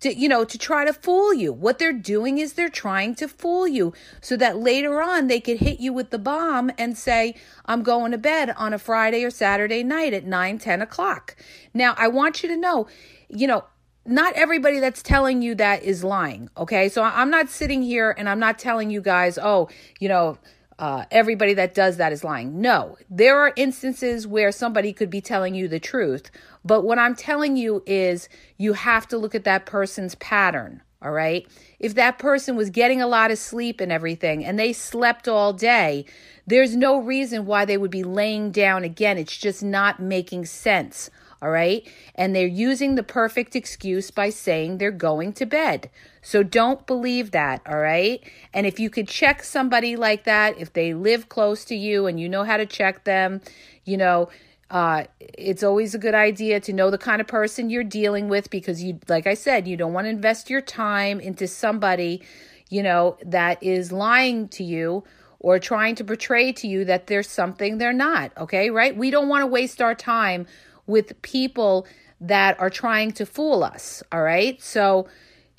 to 0.00 0.14
you 0.14 0.28
know 0.28 0.44
to 0.44 0.58
try 0.58 0.84
to 0.84 0.92
fool 0.92 1.32
you. 1.32 1.52
What 1.52 1.78
they're 1.78 1.92
doing 1.92 2.38
is 2.38 2.54
they're 2.54 2.68
trying 2.68 3.14
to 3.16 3.28
fool 3.28 3.68
you 3.68 3.92
so 4.20 4.36
that 4.36 4.58
later 4.58 5.00
on 5.00 5.26
they 5.26 5.40
could 5.40 5.58
hit 5.58 5.80
you 5.80 5.92
with 5.92 6.10
the 6.10 6.18
bomb 6.18 6.70
and 6.78 6.96
say 6.96 7.34
i'm 7.66 7.82
going 7.82 8.12
to 8.12 8.18
bed 8.18 8.50
on 8.56 8.72
a 8.72 8.78
friday 8.78 9.24
or 9.24 9.30
saturday 9.30 9.82
night 9.82 10.12
at 10.12 10.24
9 10.24 10.58
10 10.58 10.82
o'clock. 10.82 11.36
Now 11.74 11.94
i 11.96 12.08
want 12.08 12.42
you 12.42 12.48
to 12.48 12.56
know 12.56 12.86
you 13.28 13.46
know 13.46 13.64
not 14.06 14.32
everybody 14.34 14.80
that's 14.80 15.02
telling 15.02 15.42
you 15.42 15.54
that 15.54 15.82
is 15.82 16.02
lying 16.02 16.48
okay? 16.56 16.88
So 16.88 17.02
i'm 17.02 17.30
not 17.30 17.48
sitting 17.48 17.82
here 17.82 18.14
and 18.16 18.28
i'm 18.28 18.40
not 18.40 18.58
telling 18.58 18.90
you 18.90 19.00
guys 19.00 19.38
oh 19.40 19.68
you 19.98 20.08
know 20.08 20.38
uh, 20.80 21.04
everybody 21.10 21.52
that 21.54 21.74
does 21.74 21.98
that 21.98 22.10
is 22.10 22.24
lying. 22.24 22.60
No, 22.60 22.96
there 23.10 23.38
are 23.38 23.52
instances 23.54 24.26
where 24.26 24.50
somebody 24.50 24.94
could 24.94 25.10
be 25.10 25.20
telling 25.20 25.54
you 25.54 25.68
the 25.68 25.78
truth, 25.78 26.30
but 26.64 26.82
what 26.82 26.98
I'm 26.98 27.14
telling 27.14 27.56
you 27.58 27.82
is 27.86 28.30
you 28.56 28.72
have 28.72 29.06
to 29.08 29.18
look 29.18 29.34
at 29.34 29.44
that 29.44 29.66
person's 29.66 30.14
pattern. 30.16 30.82
All 31.02 31.12
right. 31.12 31.46
If 31.78 31.94
that 31.94 32.18
person 32.18 32.56
was 32.56 32.68
getting 32.68 33.00
a 33.00 33.06
lot 33.06 33.30
of 33.30 33.38
sleep 33.38 33.80
and 33.80 33.90
everything 33.90 34.44
and 34.44 34.58
they 34.58 34.74
slept 34.74 35.28
all 35.28 35.54
day, 35.54 36.04
there's 36.46 36.76
no 36.76 36.98
reason 36.98 37.46
why 37.46 37.64
they 37.64 37.78
would 37.78 37.90
be 37.90 38.02
laying 38.02 38.50
down 38.50 38.84
again. 38.84 39.16
It's 39.16 39.36
just 39.36 39.62
not 39.62 40.00
making 40.00 40.44
sense. 40.44 41.08
All 41.42 41.50
right. 41.50 41.86
And 42.14 42.36
they're 42.36 42.46
using 42.46 42.94
the 42.94 43.02
perfect 43.02 43.56
excuse 43.56 44.10
by 44.10 44.30
saying 44.30 44.78
they're 44.78 44.90
going 44.90 45.32
to 45.34 45.46
bed. 45.46 45.90
So 46.22 46.42
don't 46.42 46.86
believe 46.86 47.30
that. 47.30 47.62
All 47.66 47.78
right. 47.78 48.22
And 48.52 48.66
if 48.66 48.78
you 48.78 48.90
could 48.90 49.08
check 49.08 49.42
somebody 49.42 49.96
like 49.96 50.24
that, 50.24 50.58
if 50.58 50.72
they 50.72 50.92
live 50.92 51.28
close 51.28 51.64
to 51.66 51.74
you 51.74 52.06
and 52.06 52.20
you 52.20 52.28
know 52.28 52.44
how 52.44 52.58
to 52.58 52.66
check 52.66 53.04
them, 53.04 53.40
you 53.84 53.96
know, 53.96 54.28
uh, 54.70 55.04
it's 55.18 55.62
always 55.62 55.94
a 55.94 55.98
good 55.98 56.14
idea 56.14 56.60
to 56.60 56.72
know 56.72 56.90
the 56.90 56.98
kind 56.98 57.20
of 57.20 57.26
person 57.26 57.70
you're 57.70 57.82
dealing 57.82 58.28
with 58.28 58.50
because 58.50 58.82
you, 58.82 59.00
like 59.08 59.26
I 59.26 59.34
said, 59.34 59.66
you 59.66 59.76
don't 59.76 59.92
want 59.92 60.04
to 60.04 60.10
invest 60.10 60.48
your 60.48 60.60
time 60.60 61.20
into 61.20 61.48
somebody, 61.48 62.22
you 62.68 62.82
know, 62.82 63.16
that 63.24 63.62
is 63.62 63.90
lying 63.90 64.48
to 64.50 64.62
you 64.62 65.02
or 65.40 65.58
trying 65.58 65.94
to 65.96 66.04
portray 66.04 66.52
to 66.52 66.68
you 66.68 66.84
that 66.84 67.08
there's 67.08 67.28
something 67.28 67.78
they're 67.78 67.92
not. 67.92 68.30
Okay, 68.36 68.70
right? 68.70 68.96
We 68.96 69.10
don't 69.10 69.28
want 69.28 69.42
to 69.42 69.46
waste 69.46 69.80
our 69.80 69.94
time 69.94 70.46
with 70.90 71.20
people 71.22 71.86
that 72.20 72.60
are 72.60 72.70
trying 72.70 73.12
to 73.12 73.24
fool 73.24 73.64
us. 73.64 74.02
All 74.12 74.22
right, 74.22 74.60
so 74.62 75.08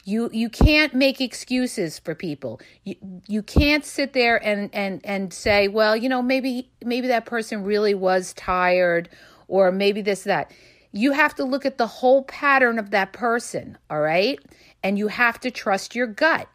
you 0.03 0.29
you 0.31 0.49
can't 0.49 0.93
make 0.93 1.21
excuses 1.21 1.99
for 1.99 2.15
people. 2.15 2.59
You 2.83 2.95
you 3.27 3.43
can't 3.43 3.85
sit 3.85 4.13
there 4.13 4.43
and 4.43 4.69
and 4.73 5.01
and 5.03 5.33
say 5.33 5.67
well 5.67 5.95
you 5.95 6.09
know 6.09 6.21
maybe 6.21 6.69
maybe 6.83 7.07
that 7.07 7.25
person 7.25 7.63
really 7.63 7.93
was 7.93 8.33
tired 8.33 9.09
or 9.47 9.71
maybe 9.71 10.01
this 10.01 10.23
that. 10.23 10.51
You 10.93 11.13
have 11.13 11.33
to 11.35 11.45
look 11.45 11.65
at 11.65 11.77
the 11.77 11.87
whole 11.87 12.23
pattern 12.23 12.77
of 12.77 12.91
that 12.91 13.13
person 13.13 13.77
all 13.89 14.01
right? 14.01 14.39
And 14.83 14.97
you 14.97 15.07
have 15.07 15.39
to 15.41 15.51
trust 15.51 15.95
your 15.95 16.07
gut. 16.07 16.47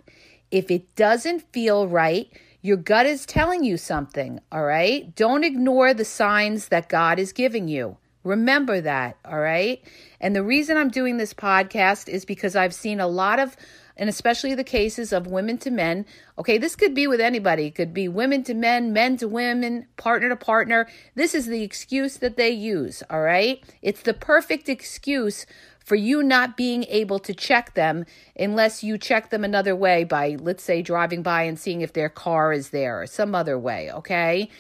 If 0.51 0.71
it 0.71 0.95
doesn't 0.95 1.53
feel 1.53 1.89
right 1.89 2.29
your 2.63 2.77
gut 2.77 3.07
is 3.07 3.27
telling 3.27 3.63
you 3.63 3.77
something 3.77 4.41
all 4.51 4.65
right? 4.65 5.15
Don't 5.15 5.45
ignore 5.45 5.95
the 5.95 6.05
signs 6.05 6.69
that 6.69 6.89
god 6.89 7.19
is 7.19 7.33
giving 7.33 7.69
you 7.69 7.97
Remember 8.27 8.81
that, 8.81 9.19
all 9.25 9.39
right? 9.39 9.81
And 10.21 10.35
the 10.35 10.43
reason 10.43 10.77
I'm 10.77 10.91
doing 10.91 11.17
this 11.17 11.33
podcast 11.33 12.09
is 12.09 12.25
because 12.25 12.57
I've 12.57 12.75
seen 12.75 12.99
a 12.99 13.07
lot 13.07 13.39
of, 13.39 13.57
and 13.97 14.09
especially 14.09 14.55
the 14.55 14.65
cases 14.65 15.13
of 15.13 15.29
women 15.29 15.59
to 15.59 15.71
men. 15.71 16.05
Okay, 16.37 16.59
this 16.59 16.75
could 16.75 16.93
be 16.93 17.07
with 17.07 17.21
anybody, 17.21 17.67
it 17.67 17.77
could 17.77 17.95
be 17.95 18.09
women 18.09 18.43
to 18.45 18.55
men, 18.55 18.93
men 18.93 19.17
to 19.19 19.29
women, 19.29 19.87
partner 19.97 20.29
to 20.29 20.37
partner. 20.37 20.89
This 21.15 21.37
is 21.37 21.47
the 21.47 21.63
excuse 21.63 22.17
that 22.17 22.37
they 22.37 22.51
use, 22.51 23.03
all 23.09 23.23
right? 23.23 23.63
It's 23.81 24.03
the 24.03 24.15
perfect 24.15 24.69
excuse 24.69 25.47
for 25.85 25.95
you 25.95 26.21
not 26.21 26.57
being 26.57 26.85
able 26.89 27.21
to 27.21 27.33
check 27.33 27.75
them 27.75 28.05
unless 28.37 28.83
you 28.83 28.99
check 28.99 29.31
them 29.31 29.45
another 29.45 29.77
way 29.77 30.03
by, 30.03 30.37
let's 30.41 30.65
say, 30.65 30.83
driving 30.83 31.23
by 31.23 31.45
and 31.45 31.61
seeing 31.61 31.81
if 31.81 31.93
their 31.93 32.09
car 32.09 32.53
is 32.53 32.71
there 32.71 33.01
or 33.01 33.07
some 33.07 33.37
other 33.37 33.57
way, 33.57 33.93
okay? 33.93 34.51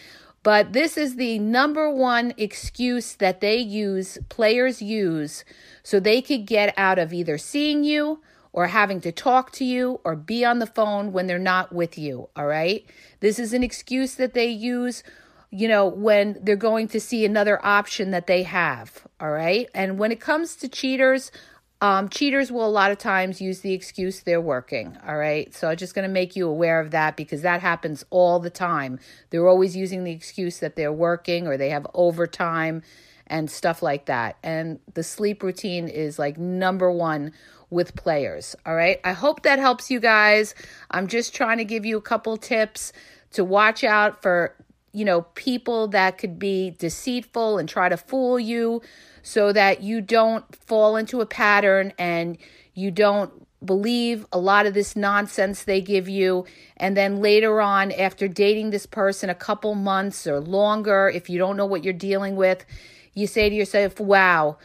But 0.46 0.74
this 0.74 0.96
is 0.96 1.16
the 1.16 1.40
number 1.40 1.90
one 1.90 2.32
excuse 2.36 3.14
that 3.16 3.40
they 3.40 3.56
use, 3.56 4.16
players 4.28 4.80
use, 4.80 5.44
so 5.82 5.98
they 5.98 6.22
could 6.22 6.46
get 6.46 6.72
out 6.76 7.00
of 7.00 7.12
either 7.12 7.36
seeing 7.36 7.82
you 7.82 8.22
or 8.52 8.68
having 8.68 9.00
to 9.00 9.10
talk 9.10 9.50
to 9.54 9.64
you 9.64 9.98
or 10.04 10.14
be 10.14 10.44
on 10.44 10.60
the 10.60 10.66
phone 10.68 11.10
when 11.10 11.26
they're 11.26 11.40
not 11.40 11.72
with 11.72 11.98
you. 11.98 12.28
All 12.36 12.46
right. 12.46 12.86
This 13.18 13.40
is 13.40 13.52
an 13.52 13.64
excuse 13.64 14.14
that 14.14 14.34
they 14.34 14.46
use, 14.46 15.02
you 15.50 15.66
know, 15.66 15.84
when 15.88 16.38
they're 16.40 16.54
going 16.54 16.86
to 16.90 17.00
see 17.00 17.24
another 17.24 17.58
option 17.66 18.12
that 18.12 18.28
they 18.28 18.44
have. 18.44 19.04
All 19.18 19.32
right. 19.32 19.68
And 19.74 19.98
when 19.98 20.12
it 20.12 20.20
comes 20.20 20.54
to 20.58 20.68
cheaters, 20.68 21.32
um, 21.80 22.08
cheaters 22.08 22.50
will 22.50 22.66
a 22.66 22.68
lot 22.70 22.90
of 22.90 22.98
times 22.98 23.40
use 23.40 23.60
the 23.60 23.72
excuse 23.72 24.20
they're 24.20 24.40
working. 24.40 24.96
All 25.06 25.16
right. 25.16 25.52
So 25.54 25.68
I'm 25.68 25.76
just 25.76 25.94
going 25.94 26.08
to 26.08 26.12
make 26.12 26.34
you 26.34 26.48
aware 26.48 26.80
of 26.80 26.90
that 26.92 27.16
because 27.16 27.42
that 27.42 27.60
happens 27.60 28.04
all 28.10 28.40
the 28.40 28.50
time. 28.50 28.98
They're 29.30 29.48
always 29.48 29.76
using 29.76 30.04
the 30.04 30.12
excuse 30.12 30.58
that 30.60 30.76
they're 30.76 30.92
working 30.92 31.46
or 31.46 31.56
they 31.56 31.70
have 31.70 31.86
overtime 31.92 32.82
and 33.26 33.50
stuff 33.50 33.82
like 33.82 34.06
that. 34.06 34.36
And 34.42 34.78
the 34.94 35.02
sleep 35.02 35.42
routine 35.42 35.88
is 35.88 36.18
like 36.18 36.38
number 36.38 36.90
one 36.90 37.32
with 37.68 37.94
players. 37.94 38.56
All 38.64 38.74
right. 38.74 38.98
I 39.04 39.12
hope 39.12 39.42
that 39.42 39.58
helps 39.58 39.90
you 39.90 40.00
guys. 40.00 40.54
I'm 40.90 41.08
just 41.08 41.34
trying 41.34 41.58
to 41.58 41.64
give 41.64 41.84
you 41.84 41.98
a 41.98 42.02
couple 42.02 42.36
tips 42.38 42.92
to 43.32 43.44
watch 43.44 43.84
out 43.84 44.22
for, 44.22 44.54
you 44.96 45.04
know, 45.04 45.20
people 45.34 45.88
that 45.88 46.16
could 46.16 46.38
be 46.38 46.70
deceitful 46.78 47.58
and 47.58 47.68
try 47.68 47.86
to 47.86 47.98
fool 47.98 48.40
you 48.40 48.80
so 49.22 49.52
that 49.52 49.82
you 49.82 50.00
don't 50.00 50.56
fall 50.56 50.96
into 50.96 51.20
a 51.20 51.26
pattern 51.26 51.92
and 51.98 52.38
you 52.72 52.90
don't 52.90 53.46
believe 53.62 54.24
a 54.32 54.38
lot 54.38 54.64
of 54.64 54.72
this 54.72 54.96
nonsense 54.96 55.64
they 55.64 55.82
give 55.82 56.08
you. 56.08 56.46
And 56.78 56.96
then 56.96 57.20
later 57.20 57.60
on, 57.60 57.92
after 57.92 58.26
dating 58.26 58.70
this 58.70 58.86
person 58.86 59.28
a 59.28 59.34
couple 59.34 59.74
months 59.74 60.26
or 60.26 60.40
longer, 60.40 61.12
if 61.14 61.28
you 61.28 61.38
don't 61.38 61.58
know 61.58 61.66
what 61.66 61.84
you're 61.84 61.92
dealing 61.92 62.34
with, 62.34 62.64
you 63.12 63.26
say 63.26 63.50
to 63.50 63.54
yourself, 63.54 64.00
wow, 64.00 64.56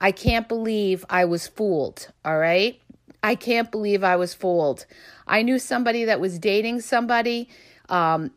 I 0.00 0.12
can't 0.12 0.46
believe 0.48 1.04
I 1.10 1.24
was 1.24 1.48
fooled. 1.48 2.12
All 2.24 2.38
right. 2.38 2.80
I 3.24 3.34
can't 3.34 3.72
believe 3.72 4.04
I 4.04 4.14
was 4.14 4.34
fooled. 4.34 4.86
I 5.26 5.42
knew 5.42 5.58
somebody 5.58 6.04
that 6.04 6.20
was 6.20 6.38
dating 6.38 6.82
somebody. 6.82 7.48
Um, 7.88 8.30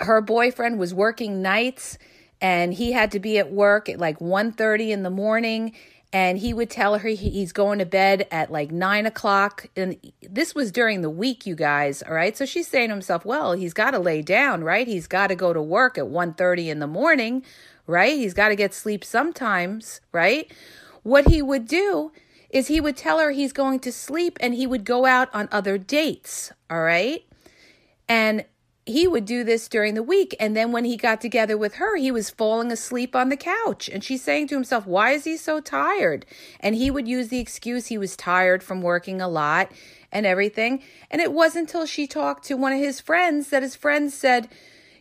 her 0.00 0.20
boyfriend 0.20 0.78
was 0.78 0.94
working 0.94 1.42
nights 1.42 1.98
and 2.40 2.74
he 2.74 2.92
had 2.92 3.10
to 3.12 3.20
be 3.20 3.38
at 3.38 3.50
work 3.50 3.88
at 3.88 3.98
like 3.98 4.18
1.30 4.18 4.90
in 4.90 5.02
the 5.02 5.10
morning 5.10 5.72
and 6.12 6.38
he 6.38 6.54
would 6.54 6.70
tell 6.70 6.96
her 6.96 7.08
he's 7.08 7.52
going 7.52 7.80
to 7.80 7.84
bed 7.84 8.28
at 8.30 8.48
like 8.48 8.70
nine 8.70 9.04
o'clock. 9.04 9.66
And 9.74 9.96
this 10.22 10.54
was 10.54 10.70
during 10.70 11.00
the 11.00 11.10
week 11.10 11.44
you 11.44 11.56
guys 11.56 12.02
all 12.02 12.14
right? 12.14 12.36
So 12.36 12.46
she's 12.46 12.68
saying 12.68 12.88
to 12.88 12.94
himself 12.94 13.24
well 13.24 13.52
he's 13.52 13.74
got 13.74 13.90
to 13.90 13.98
lay 13.98 14.22
down 14.22 14.62
right? 14.62 14.86
He's 14.86 15.08
got 15.08 15.28
to 15.28 15.34
go 15.34 15.52
to 15.52 15.60
work 15.60 15.98
at 15.98 16.04
1.30 16.04 16.68
in 16.68 16.78
the 16.78 16.86
morning 16.86 17.42
right? 17.86 18.14
He's 18.14 18.34
got 18.34 18.48
to 18.50 18.56
get 18.56 18.72
sleep 18.72 19.04
sometimes 19.04 20.00
right? 20.12 20.52
What 21.02 21.28
he 21.28 21.42
would 21.42 21.66
do 21.66 22.12
is 22.48 22.68
he 22.68 22.80
would 22.80 22.96
tell 22.96 23.18
her 23.18 23.32
he's 23.32 23.52
going 23.52 23.80
to 23.80 23.90
sleep 23.90 24.38
and 24.40 24.54
he 24.54 24.66
would 24.66 24.84
go 24.84 25.06
out 25.06 25.28
on 25.34 25.48
other 25.50 25.78
dates 25.78 26.52
all 26.70 26.82
right? 26.82 27.24
And 28.08 28.44
he 28.86 29.06
would 29.08 29.24
do 29.24 29.44
this 29.44 29.68
during 29.68 29.94
the 29.94 30.02
week. 30.02 30.36
And 30.38 30.56
then 30.56 30.70
when 30.70 30.84
he 30.84 30.96
got 30.96 31.20
together 31.20 31.56
with 31.56 31.74
her, 31.74 31.96
he 31.96 32.10
was 32.10 32.28
falling 32.30 32.70
asleep 32.70 33.16
on 33.16 33.30
the 33.30 33.36
couch. 33.36 33.88
And 33.88 34.04
she's 34.04 34.22
saying 34.22 34.48
to 34.48 34.54
himself, 34.54 34.86
Why 34.86 35.12
is 35.12 35.24
he 35.24 35.36
so 35.36 35.60
tired? 35.60 36.26
And 36.60 36.74
he 36.74 36.90
would 36.90 37.08
use 37.08 37.28
the 37.28 37.38
excuse 37.38 37.86
he 37.86 37.98
was 37.98 38.16
tired 38.16 38.62
from 38.62 38.82
working 38.82 39.20
a 39.20 39.28
lot 39.28 39.72
and 40.12 40.26
everything. 40.26 40.82
And 41.10 41.22
it 41.22 41.32
wasn't 41.32 41.68
until 41.68 41.86
she 41.86 42.06
talked 42.06 42.44
to 42.44 42.56
one 42.56 42.72
of 42.72 42.78
his 42.78 43.00
friends 43.00 43.48
that 43.48 43.62
his 43.62 43.74
friends 43.74 44.12
said, 44.12 44.48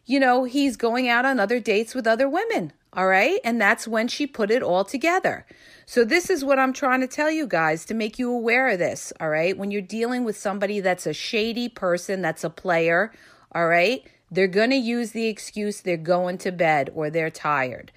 You 0.06 0.20
know, 0.20 0.46
he's 0.46 0.78
going 0.78 1.10
out 1.10 1.26
on 1.26 1.40
other 1.40 1.60
dates 1.60 1.94
with 1.94 2.08
other 2.08 2.30
women. 2.30 2.72
All 2.94 3.08
right. 3.08 3.40
And 3.44 3.60
that's 3.60 3.88
when 3.88 4.08
she 4.08 4.28
put 4.28 4.52
it 4.52 4.64
all 4.64 4.86
together. 4.86 5.46
So, 5.86 6.06
this 6.06 6.30
is 6.30 6.46
what 6.46 6.60
I'm 6.60 6.72
trying 6.72 7.02
to 7.02 7.08
tell 7.08 7.30
you 7.30 7.48
guys 7.48 7.84
to 7.86 7.94
make 7.94 8.18
you 8.18 8.32
aware 8.32 8.70
of 8.70 8.80
this. 8.80 9.12
All 9.20 9.30
right. 9.30 9.58
When 9.58 9.72
you're 9.72 9.82
dealing 9.82 10.24
with 10.24 10.38
somebody 10.38 10.80
that's 10.80 11.06
a 11.06 11.14
shady 11.14 11.68
person, 11.68 12.22
that's 12.22 12.44
a 12.46 12.50
player, 12.50 13.12
all 13.54 13.68
right, 13.68 14.04
they're 14.32 14.48
going 14.48 14.72
to 14.72 14.76
use 14.76 15.12
the 15.12 15.28
excuse 15.28 15.82
they're 15.82 15.98
going 15.98 16.38
to 16.40 16.52
bed 16.52 16.92
or 16.94 17.10
they're 17.10 17.30
tired. 17.30 17.92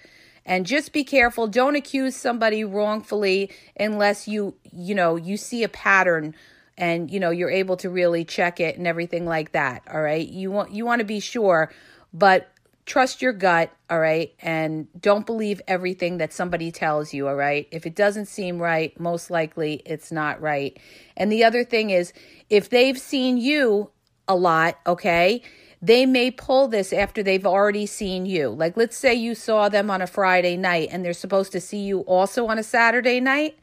And 0.44 0.64
just 0.64 0.92
be 0.92 1.02
careful. 1.02 1.48
Don't 1.48 1.74
accuse 1.74 2.14
somebody 2.14 2.62
wrongfully 2.62 3.50
unless 3.78 4.28
you, 4.28 4.54
you 4.70 4.94
know, 4.94 5.16
you 5.16 5.36
see 5.36 5.64
a 5.64 5.68
pattern 5.68 6.34
and 6.78 7.10
you 7.10 7.18
know 7.18 7.30
you're 7.30 7.50
able 7.50 7.78
to 7.78 7.88
really 7.88 8.22
check 8.22 8.60
it 8.60 8.76
and 8.76 8.86
everything 8.86 9.24
like 9.24 9.52
that 9.52 9.80
all 9.90 10.02
right 10.02 10.28
you 10.28 10.50
want 10.50 10.72
you 10.72 10.84
want 10.84 10.98
to 10.98 11.06
be 11.06 11.20
sure 11.20 11.72
but 12.12 12.52
trust 12.86 13.20
your 13.20 13.32
gut, 13.32 13.70
all 13.90 13.98
right? 13.98 14.32
And 14.40 14.86
don't 14.98 15.26
believe 15.26 15.60
everything 15.66 16.18
that 16.18 16.32
somebody 16.32 16.70
tells 16.70 17.12
you, 17.12 17.28
all 17.28 17.34
right? 17.34 17.68
If 17.72 17.84
it 17.84 17.96
doesn't 17.96 18.26
seem 18.26 18.58
right, 18.58 18.98
most 18.98 19.28
likely 19.28 19.82
it's 19.84 20.12
not 20.12 20.40
right. 20.40 20.78
And 21.16 21.30
the 21.30 21.44
other 21.44 21.64
thing 21.64 21.90
is, 21.90 22.12
if 22.48 22.70
they've 22.70 22.98
seen 22.98 23.36
you 23.36 23.90
a 24.28 24.34
lot, 24.34 24.78
okay, 24.86 25.42
they 25.82 26.06
may 26.06 26.30
pull 26.30 26.68
this 26.68 26.92
after 26.92 27.22
they've 27.22 27.46
already 27.46 27.86
seen 27.86 28.26
you. 28.26 28.48
Like, 28.48 28.76
let's 28.76 28.96
say 28.96 29.14
you 29.14 29.34
saw 29.34 29.68
them 29.68 29.90
on 29.90 30.02
a 30.02 30.06
Friday 30.06 30.56
night 30.56 30.88
and 30.90 31.04
they're 31.04 31.12
supposed 31.12 31.52
to 31.52 31.60
see 31.60 31.78
you 31.78 32.00
also 32.00 32.46
on 32.46 32.58
a 32.58 32.62
Saturday 32.62 33.20
night. 33.20 33.58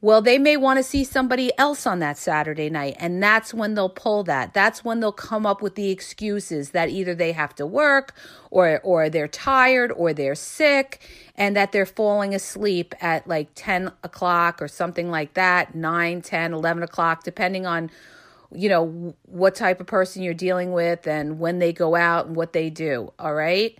Well, 0.00 0.22
they 0.22 0.38
may 0.38 0.56
want 0.56 0.76
to 0.76 0.84
see 0.84 1.02
somebody 1.02 1.50
else 1.58 1.84
on 1.84 1.98
that 1.98 2.16
Saturday 2.16 2.70
night, 2.70 2.94
and 3.00 3.20
that's 3.20 3.52
when 3.52 3.74
they'll 3.74 3.88
pull 3.88 4.22
that. 4.24 4.54
That's 4.54 4.84
when 4.84 5.00
they'll 5.00 5.10
come 5.10 5.44
up 5.44 5.60
with 5.60 5.74
the 5.74 5.90
excuses 5.90 6.70
that 6.70 6.88
either 6.88 7.16
they 7.16 7.32
have 7.32 7.52
to 7.56 7.66
work 7.66 8.14
or 8.52 8.80
or 8.84 9.10
they're 9.10 9.26
tired 9.26 9.90
or 9.90 10.12
they're 10.12 10.36
sick 10.36 11.00
and 11.34 11.56
that 11.56 11.72
they're 11.72 11.84
falling 11.84 12.32
asleep 12.32 12.94
at 13.00 13.26
like 13.26 13.48
10 13.56 13.90
o'clock 14.04 14.62
or 14.62 14.68
something 14.68 15.10
like 15.10 15.34
that, 15.34 15.74
9, 15.74 16.22
10, 16.22 16.52
11 16.52 16.82
o'clock, 16.84 17.24
depending 17.24 17.66
on 17.66 17.90
you 18.52 18.68
know 18.68 19.14
what 19.22 19.54
type 19.54 19.80
of 19.80 19.86
person 19.86 20.22
you're 20.22 20.34
dealing 20.34 20.72
with 20.72 21.06
and 21.06 21.38
when 21.38 21.58
they 21.58 21.72
go 21.72 21.94
out 21.94 22.26
and 22.26 22.36
what 22.36 22.52
they 22.52 22.70
do. 22.70 23.12
All 23.18 23.34
right. 23.34 23.78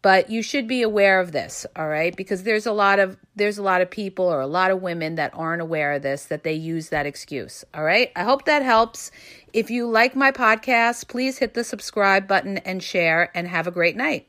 But 0.00 0.30
you 0.30 0.42
should 0.42 0.68
be 0.68 0.82
aware 0.82 1.18
of 1.18 1.32
this, 1.32 1.66
all 1.74 1.88
right? 1.88 2.14
Because 2.14 2.44
there's 2.44 2.66
a 2.66 2.72
lot 2.72 3.00
of 3.00 3.16
there's 3.34 3.58
a 3.58 3.62
lot 3.62 3.80
of 3.80 3.90
people 3.90 4.26
or 4.26 4.40
a 4.40 4.46
lot 4.46 4.70
of 4.70 4.80
women 4.80 5.16
that 5.16 5.32
aren't 5.34 5.60
aware 5.60 5.92
of 5.92 6.02
this 6.02 6.26
that 6.26 6.44
they 6.44 6.52
use 6.52 6.90
that 6.90 7.04
excuse, 7.04 7.64
all 7.74 7.82
right? 7.82 8.12
I 8.14 8.22
hope 8.22 8.44
that 8.44 8.62
helps. 8.62 9.10
If 9.52 9.70
you 9.70 9.88
like 9.88 10.14
my 10.14 10.30
podcast, 10.30 11.08
please 11.08 11.38
hit 11.38 11.54
the 11.54 11.64
subscribe 11.64 12.28
button 12.28 12.58
and 12.58 12.82
share 12.82 13.30
and 13.34 13.48
have 13.48 13.66
a 13.66 13.72
great 13.72 13.96
night. 13.96 14.28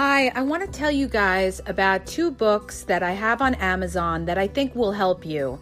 Hi, 0.00 0.28
I 0.28 0.42
want 0.42 0.64
to 0.64 0.70
tell 0.70 0.92
you 0.92 1.08
guys 1.08 1.60
about 1.66 2.06
two 2.06 2.30
books 2.30 2.84
that 2.84 3.02
I 3.02 3.10
have 3.10 3.42
on 3.42 3.56
Amazon 3.56 4.26
that 4.26 4.38
I 4.38 4.46
think 4.46 4.76
will 4.76 4.92
help 4.92 5.26
you. 5.26 5.58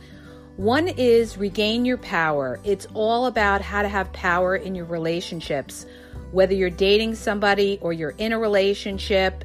One 0.58 0.88
is 0.88 1.38
Regain 1.38 1.86
Your 1.86 1.96
Power. 1.96 2.60
It's 2.62 2.86
all 2.92 3.28
about 3.28 3.62
how 3.62 3.80
to 3.80 3.88
have 3.88 4.12
power 4.12 4.54
in 4.54 4.74
your 4.74 4.84
relationships, 4.84 5.86
whether 6.32 6.52
you're 6.52 6.68
dating 6.68 7.14
somebody 7.14 7.78
or 7.80 7.94
you're 7.94 8.12
in 8.18 8.34
a 8.34 8.38
relationship 8.38 9.42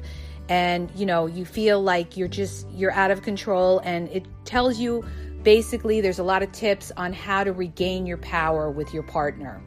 and 0.50 0.90
you 0.94 1.06
know, 1.06 1.24
you 1.24 1.46
feel 1.46 1.80
like 1.80 2.18
you're 2.18 2.28
just 2.28 2.68
you're 2.68 2.92
out 2.92 3.10
of 3.10 3.22
control 3.22 3.78
and 3.84 4.10
it 4.10 4.26
tells 4.44 4.78
you 4.78 5.02
basically 5.42 6.02
there's 6.02 6.18
a 6.18 6.22
lot 6.22 6.42
of 6.42 6.52
tips 6.52 6.92
on 6.98 7.14
how 7.14 7.42
to 7.42 7.54
regain 7.54 8.04
your 8.04 8.18
power 8.18 8.70
with 8.70 8.92
your 8.92 9.04
partner. 9.04 9.62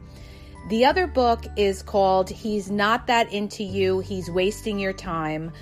The 0.68 0.84
other 0.84 1.06
book 1.06 1.44
is 1.54 1.80
called 1.80 2.28
He's 2.28 2.72
Not 2.72 3.06
That 3.06 3.32
Into 3.32 3.62
You, 3.62 4.00
He's 4.00 4.28
Wasting 4.28 4.80
Your 4.80 4.92
Time. 4.92 5.52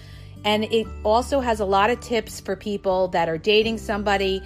And 0.46 0.64
it 0.64 0.86
also 1.02 1.40
has 1.40 1.60
a 1.60 1.66
lot 1.66 1.90
of 1.90 2.00
tips 2.00 2.40
for 2.40 2.56
people 2.56 3.08
that 3.08 3.28
are 3.28 3.36
dating 3.36 3.76
somebody 3.76 4.42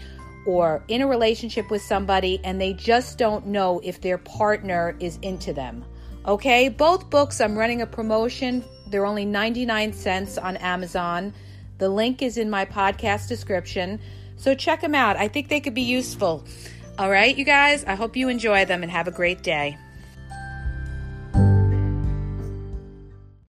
or 0.46 0.82
in 0.88 1.00
a 1.00 1.06
relationship 1.06 1.70
with 1.70 1.82
somebody 1.82 2.40
and 2.42 2.60
they 2.60 2.72
just 2.72 3.18
don't 3.18 3.46
know 3.46 3.80
if 3.84 4.00
their 4.00 4.18
partner 4.18 4.96
is 4.98 5.20
into 5.22 5.52
them. 5.52 5.84
Okay, 6.26 6.68
both 6.68 7.08
books, 7.08 7.40
I'm 7.40 7.56
running 7.56 7.82
a 7.82 7.86
promotion. 7.86 8.64
They're 8.88 9.06
only 9.06 9.24
99 9.24 9.92
cents 9.92 10.38
on 10.38 10.56
Amazon. 10.56 11.32
The 11.78 11.88
link 11.88 12.20
is 12.20 12.36
in 12.36 12.50
my 12.50 12.64
podcast 12.64 13.28
description. 13.28 14.00
So 14.34 14.56
check 14.56 14.80
them 14.80 14.96
out. 14.96 15.16
I 15.16 15.28
think 15.28 15.50
they 15.50 15.60
could 15.60 15.74
be 15.74 15.82
useful. 15.82 16.44
All 16.98 17.10
right, 17.10 17.36
you 17.36 17.44
guys, 17.44 17.84
I 17.84 17.94
hope 17.94 18.16
you 18.16 18.28
enjoy 18.28 18.64
them 18.64 18.82
and 18.82 18.90
have 18.90 19.06
a 19.06 19.12
great 19.12 19.44
day. 19.44 19.78